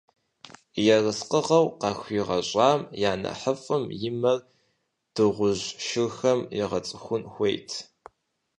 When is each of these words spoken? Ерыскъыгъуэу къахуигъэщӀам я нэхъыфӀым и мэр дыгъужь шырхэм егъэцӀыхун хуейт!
Ерыскъыгъуэу 0.95 1.65
къахуигъэщӀам 1.79 2.81
я 3.09 3.11
нэхъыфӀым 3.21 3.83
и 4.09 4.11
мэр 4.19 4.39
дыгъужь 5.13 5.65
шырхэм 5.85 6.39
егъэцӀыхун 6.63 7.23
хуейт! 7.31 7.69